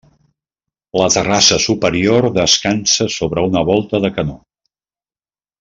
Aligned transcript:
La 1.01 1.09
terrassa 1.15 1.59
superior 1.67 2.29
descansa 2.39 3.09
sobre 3.19 3.47
una 3.53 3.65
volta 3.73 4.05
de 4.07 4.15
canó. 4.19 4.39